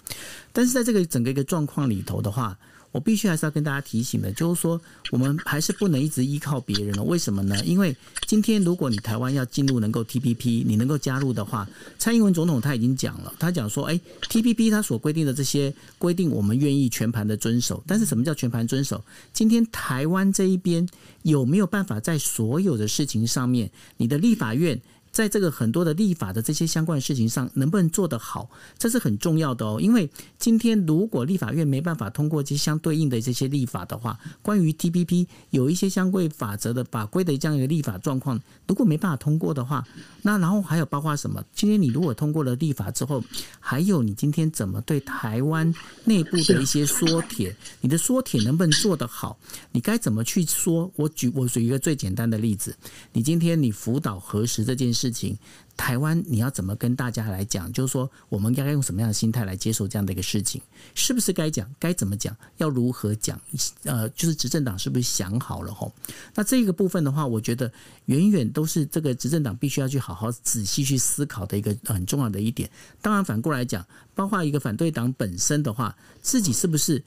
[0.52, 2.58] 但是在这个整个一个状况里头的话。
[2.92, 4.80] 我必须还是要跟大家提醒的，就是说，
[5.12, 7.04] 我们还是不能一直依靠别人了。
[7.04, 7.56] 为什么呢？
[7.64, 7.96] 因为
[8.28, 14.00] 今天如果你台湾要进入能够 TPP，你能够加入的话，蔡英文总统他已经讲了，他讲说，哎
[14.30, 17.84] ，TPP 他所规定的这些规定，我们愿意全盘的遵守。
[17.86, 19.04] 但是什么叫全盘遵守？
[19.34, 20.88] 今天台湾这一边
[21.24, 24.80] 有没有办法在所有的事情上面，你的立法院？
[25.12, 29.80] 在这个很多的立法的这些相关的事情上，能不能做得好，这是很重要的哦。
[29.82, 39.84] 因为今天如果立法院没办法通过这些相对应的这些立法的话，关于 TPP 有一些相关法则的法规的这样一个立法状况，如果没办法通过的话，
[40.22, 41.44] 那然后还有包括什么？
[41.54, 43.24] 今天你如果通过了立法之后，
[43.60, 45.74] 还有你今天怎么对台湾
[46.06, 49.38] 内部的一些说帖，你的说帖能不能做得好？
[49.72, 50.92] 你该怎么去说？
[50.96, 52.76] 我举我举一个最简单的例子，
[53.12, 54.99] 你今天你辅导核实这件事。
[55.00, 55.38] 事情。
[55.78, 57.72] 台湾，你要怎么跟大家来讲？
[57.72, 60.62] 就是说，我们应该用什么样的心态来接受这样的一个事情？
[60.94, 61.74] 是不是该讲？
[61.80, 62.36] 该怎么讲？
[62.58, 63.40] 要如何讲？
[63.84, 65.90] 呃，就是执政党是不是想好了吼？
[66.36, 67.72] 那这个部分的话，我觉得
[68.08, 72.70] 远远都是这个执政党必须要去好好仔细去思考的一个很重要的一点。
[73.02, 77.02] 当然，反过来讲，包括一个反对党本身的话，自己是不是？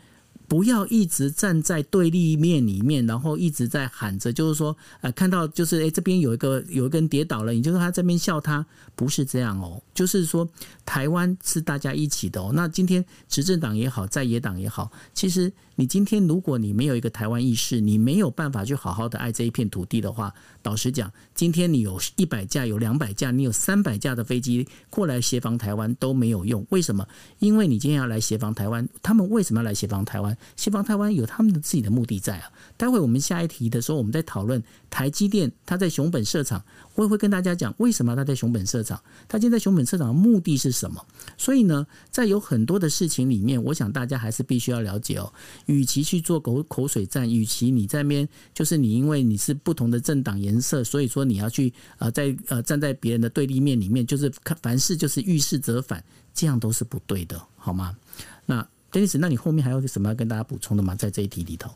[0.48, 10.48] 不要一直站在对立面里面，然后一直在喊着，就是说，呃，看到就是，哎，这边有一个有一个人跌倒了，你就说他这边笑他，不是这样哦，就是说，
[10.85, 12.52] 台湾是大家一起的哦。
[12.55, 15.52] 那今天执政党也好，在野党也好，其实。
[15.76, 20.32] 你今天如果你没有一个台湾意识，你没有办法去好好的爱这一片土地的话，
[20.62, 26.64] 老实讲，今天你有一百架、有两百架、你有三百架的飞机过来协防台湾都没有用。
[26.70, 27.06] 为什么？
[27.38, 30.37] 因为你今天要来协防台湾，他们为什么要来协防台湾？
[30.56, 32.50] 协防台湾有他们的自己的目的在啊。
[32.76, 36.62] 待会我们下一题的时候，我们在讨论台积电，它在熊本设厂。
[36.94, 39.00] 我也会跟大家讲，为什么他在熊本设厂？
[39.26, 41.02] 他今天在熊本设厂的目的是什么？
[41.38, 45.32] 所以呢，在有很多的事情里面，我想大家还是必须要了解哦。
[45.66, 56.03] 与其去做口口水战，与其你在那边就是你因为你是不同的政党颜色，所以说你要去呃在呃站在别人的对立面里面，就是凡事就是遇事则反，
[56.35, 57.96] 这样都是不对的，好吗？
[58.46, 60.94] 那 Dennis，那你后面还有什么要跟大家补充的吗？
[60.94, 61.70] 在这一题里头，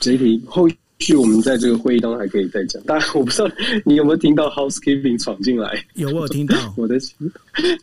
[0.00, 0.68] 这一题后。
[0.98, 3.48] 去我们在这个会议当中还可以再讲，当然我不知道
[3.84, 5.80] 你有没有听到 housekeeping 闯进来。
[5.94, 6.56] 有，我有听到。
[6.76, 6.98] 我的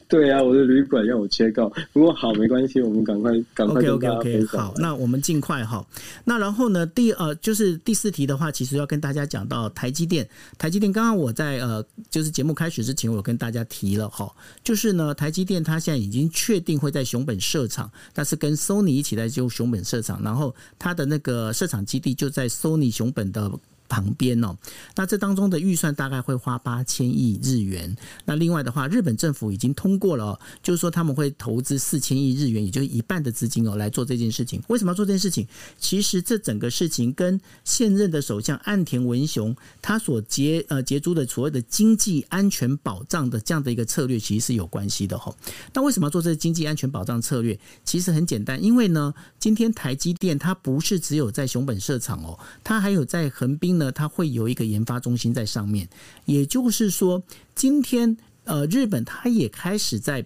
[0.09, 1.71] 对啊，我的旅馆要我切告。
[1.93, 5.85] 不过好，没关系，我们赶快赶快 OK OK OK 好，那我们尽快哈。
[6.25, 10.27] 那然后呢，第呃就是第四题的话，其实要跟大家讲到台积电。
[10.57, 14.29] 台积电刚刚我在呃就是节目开始之前，我跟大家提了哈，
[14.61, 23.04] 就是呢台积电它现在已经确定会在熊本设厂，但是跟 Sony 一起在就熊本设厂，然后它的那个设厂基地就在 Sony 熊。
[23.11, 23.59] 本的。
[23.87, 24.55] 旁边哦，
[24.95, 27.95] 那这当中的预算大概会花八千亿日元。
[28.25, 34.59] 那另外的话，日本政府已经通过了，就是说他们会投资四千亿日元，也就是一半的资金哦来做这件事情。
[34.69, 35.47] 为什么要做这件事情？
[35.77, 45.31] 其实这整个事情跟现任的首相岸田文雄他所结呃结出的所谓的经济安全保障的这样的一个策略，其实是有关系的哈。
[45.73, 47.59] 那为什么要做这个经济安全保障策略？
[47.83, 53.74] 其实很简单，因为呢，今天台积电它不是只有在熊本设厂哦，它还有在横滨。
[53.77, 55.87] 呢，它会有一个研发中心在上面，
[56.25, 57.21] 也就是说，
[57.53, 60.25] 今天呃，日本它也开始在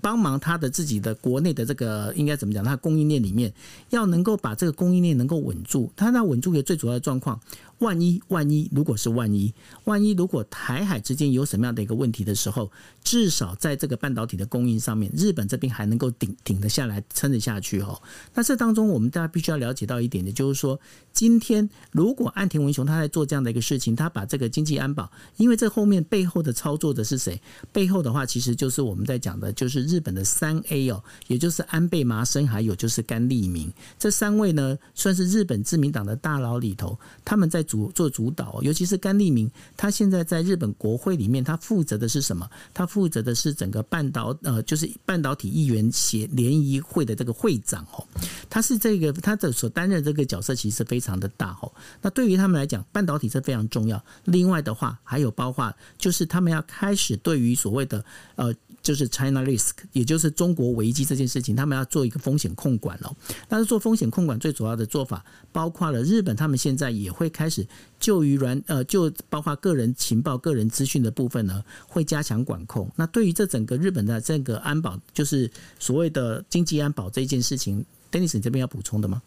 [0.00, 2.64] 帮忙它的自己的国内的这个应该怎么讲？
[2.64, 3.52] 它供应链里面
[3.90, 7.40] 要能够把这个供应链能够稳住，它那稳住的最主要的状况。
[7.82, 9.52] 万一万一，如果是万一，
[9.84, 12.70] 万一如果台海之间有什么样的一个问题的时候，
[13.02, 18.00] 至少在这个半导体的供应上面，日本这边还能够顶顶得下来，撑得下去哦。
[18.34, 20.78] 那这当中，我们大家必须要了解到一点的，就是说，
[21.12, 27.40] 今天如果岸田文雄他在做这样的一个事情，他把这个经济安保，因为这后面背后的操作的是谁？
[27.72, 37.66] 背后的话，其实就是我们在讲的，就是日本的三 A 哦，也就是安倍麻生，还有就是甘利明这三位呢，算是日本自民党的大佬里头，他们在。
[37.72, 42.46] 主做主导，尤其是甘利明，他现在在日本国会里面，他负责的是什么？
[42.74, 48.06] 他负责的是整个半导呃，就是半导体议员协联谊会的这个会长哦。
[48.50, 51.72] 他是这个他的所担任这个角色，其实非常的大哦。
[52.02, 54.04] 那对于他们来讲，半导体是非常重要。
[54.24, 58.04] 另外的话，还有包括就是他们要开始对于所谓的
[58.36, 58.54] 呃。
[58.82, 63.14] 就是 China Risk，也就是中国危机这件事情，他们要做一个风险控管了。
[63.48, 67.64] 但是做风险控管最主要的做法，包括了日本，他们现在也会开始
[68.00, 72.90] 就于软呃，就包括个人情报、个人资讯的部分呢，会加强管控。
[72.96, 79.22] 那对于这整个日本的这个安保，就是所谓的经济安保这件事情，Dennis，你这边要补充的吗？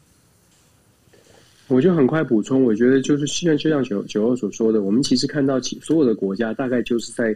[1.68, 7.34] 我就很快补充，我觉得就是现在就像九九二所说的，我们其实看到其所有的国家大概就是在。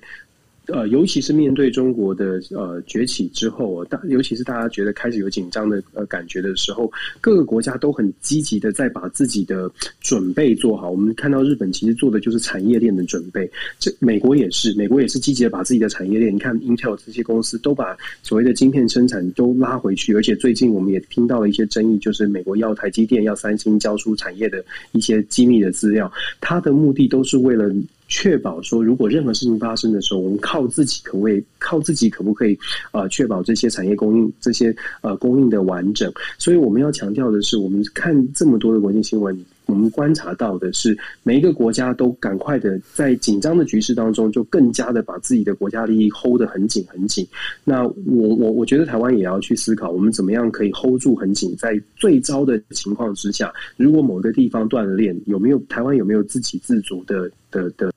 [0.67, 10.91] 呃，尤其是面对中国的呃崛起之后，大尤其是大家觉得开始有紧张的呃感觉的时候，各个国家都很积极的在把自己的准备做好。
[10.91, 27.73] 我们看到日本其实做的就是产业链的准备，这美国也是，美国也是积极的把自己的产业链，你看 Intel 这些公司都把所谓的晶片生产都拉回去，而且最近我们也听到了一些争议，就是美国要台积电、要三星交出产业的一些机密的资料，它的目的都是为了。
[28.09, 31.41] 确保说，如果任何事情发生的时候，我们靠自己可不可以？
[31.59, 32.57] 靠自己可不可以？
[32.91, 36.11] 呃，确保这些产业供应，这些呃供应的完整。
[36.37, 39.37] 所以我们要强调的是，我们看这么多的国际新闻，
[39.69, 47.25] 我们观察到的是，每一个国家都赶快的在紧张的局势当中，就更加的把自己的国家利益 hold 得很紧很紧。
[47.63, 57.91] 那我我我觉得台湾也要去思考，我们怎么样可以 hold 住很紧，在最糟的情况之下，如果某个地方断了链，有没有台湾有没有自给自足的的的？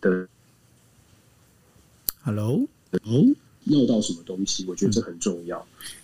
[0.00, 0.28] 的
[2.22, 2.60] ，Hello，
[2.92, 3.24] 哦，
[3.64, 4.64] 要到什么东西？
[4.68, 5.58] 我觉得这很重要。
[5.58, 5.99] 嗯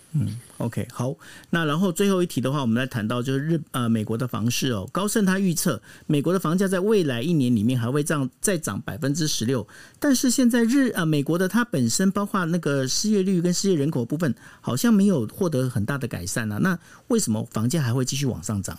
[0.57, 1.13] ，OK，好，
[1.51, 9.67] 那然后最后一题的话，我们来谈到就是日呃美国的房市哦，高盛他预测美国的房价在未来一年里面还会涨再涨百分之十六，
[9.99, 16.79] 但是现在日呃美国的它本身包括那个失业率跟失业人口部分好像没有获得很大的改善啊，那
[17.09, 18.75] 为什么房价还会继续往上涨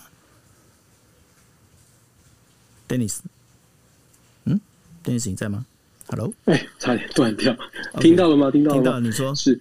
[2.88, 3.18] ？Dennis，
[4.44, 4.60] 嗯
[5.04, 5.64] ，Dennis 你在吗
[6.08, 7.54] ？Hello，哎，差点断掉
[7.92, 8.50] ，okay, 听到了吗？
[8.50, 8.82] 听到了吗？
[8.82, 9.60] 听到了，你说是。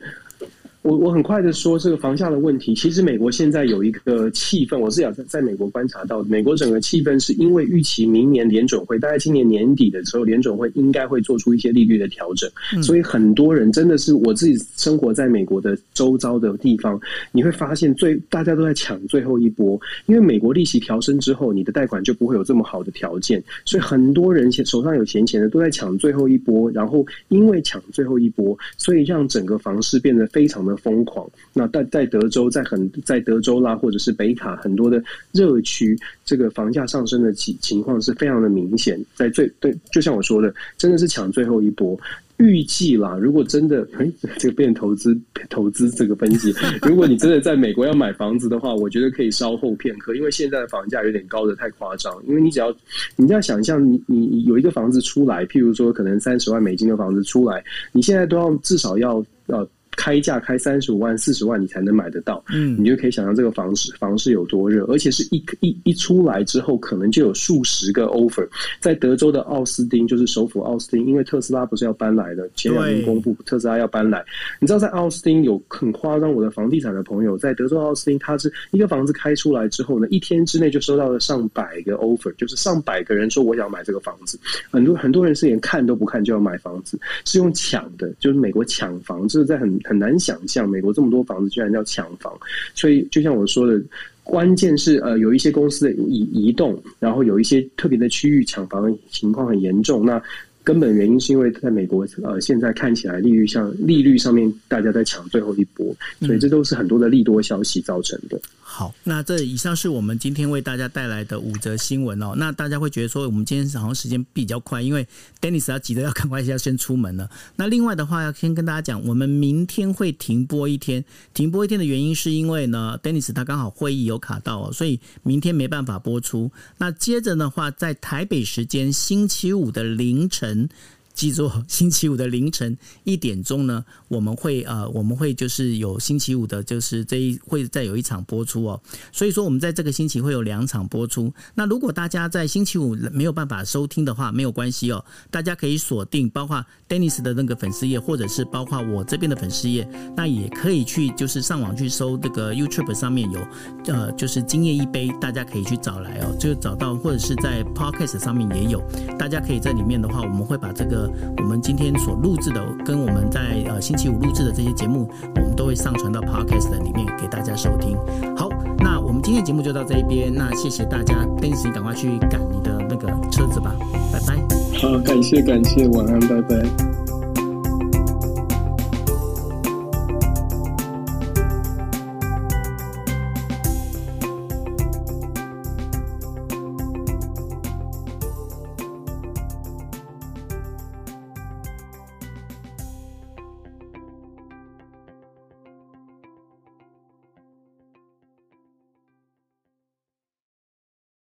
[0.88, 12.50] 我我很快的说，这个房价的问题，其实美国现在有一个气氛，我是想在在美国观察到，美国整个气氛是因为预期明年联准会大概今年年底的时候，联准会应该会做出一些利率的调整，
[12.82, 16.98] 所以很多人真的是我自己生活在美国的周遭的地方，
[17.34, 30.77] 你会发现最大家都在抢最后一波，因为美国利息调升之后，你的贷款就不会有这么好的条件，所以很多人手上有闲钱的都在抢最后一波，然后因为抢最后一波，所以让整个房市变得非常的。
[30.78, 31.30] 疯狂。
[31.54, 39.00] 那在在德州，在很在德州啦，或者是北卡很多的热区，这个房价上升的情情况是非常的明显。
[39.16, 42.00] 在最对，就像我说的，真的是抢最后一波。
[42.38, 44.08] 预计啦，如果真的，哎，
[44.38, 45.20] 这个变投资
[45.50, 46.54] 投资这个分析，
[46.84, 52.14] 如果你真的在美国要买房子的话，我觉得可以稍后片刻，因为现在的房价有点高的太夸张。
[52.28, 52.72] 因为你只要，
[53.16, 59.68] 你要想象，你你有一个房子出来，譬如说可能三十万美金的房子出来，你现在都要至少要要。
[60.08, 62.42] 开价开三十五万、四十万，你才能买得到。
[62.48, 68.48] 嗯，你就可以想象这个房市房市有多热，而且是一一一出来之后，可能就有数十个 offer。
[68.80, 74.24] 在德州的奥斯汀，就是首府奥斯汀，因为特斯拉不是要搬来的，前两天公布特斯拉要搬来。
[74.62, 84.40] 你知道在奥斯汀有很夸张，我的房地产的朋友在德州奥斯汀，他是一个房子开出来之后呢，一天之内就收到了上百个 offer，就是上百个人说我想买这个房子。
[84.72, 89.68] 很多很多人是连看都不看就要买房子，是用抢的，就是美国抢房，这是在很。
[89.84, 92.32] 很难想象，美国这么多房子居然叫抢房，
[92.76, 93.82] 所以就像我说的，
[94.24, 100.06] 关键是呃有一些公司的移移动，然后有一些特别的区域抢房情况很严重。
[100.06, 100.22] 那
[100.64, 108.38] 根本原因是因为在美国呃现在看起来利率上利率上面大家在抢最后一波，所以这都是很多的利多消息造成的。
[108.78, 112.36] 好，那这以上是我们今天为大家带来的五则新闻哦。
[112.38, 115.04] 那大家会觉得说，我们今天好像时间比较快，因为
[115.42, 117.28] Dennis 要急着要赶快要先出门了。
[117.56, 121.04] 那另外的话，要先跟大家讲，我们明天会停播一天。
[121.34, 126.52] 停播一天的原因是因为呢，Dennis 他刚好会议有卡到哦，所以明天没办法播出。
[126.78, 130.70] 那接着的话，在台北时间星期五的凌晨。
[131.18, 138.80] 记住，星期五的凌晨一点钟呢，我们会呃，我们会就是有星期五的，就是这一会再有一场播出哦。
[139.12, 141.34] 所以说，我们在这个星期会有两场播出。
[141.56, 153.40] 那如果大家在星期五没有办法收听的话，没有关系哦，大家可以锁定，包括 Dennis 的那个粉丝页，或者是包括我这边的粉丝页，那也可以去就是上网去搜这个 YouTube 上面有
[153.88, 158.80] 呃，就是今夜一杯，大家可以去找来哦，就找到，或者是在 Podcast 上面也有，
[159.18, 161.07] 大家可以在里面的话，我们会把这个。
[161.38, 167.98] 我们今天所录制的，跟我们在呃星期五录制的这些节目，我们都会上传到 Podcast 里面给大家收听。
[168.36, 168.50] 好，
[168.80, 173.76] 那我们今天节目就到这一边，那谢谢大家跟紧赶快去赶你的那个车子吧，
[174.12, 174.36] 拜拜。
[174.80, 177.07] 好，感谢感谢，晚安，拜拜。